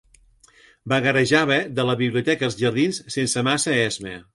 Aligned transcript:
Vagarejava 0.93 1.59
de 1.81 1.87
la 1.91 1.97
biblioteca 2.03 2.51
als 2.51 2.61
jardins 2.67 3.05
sense 3.19 3.49
massa 3.51 3.83
esma. 3.89 4.23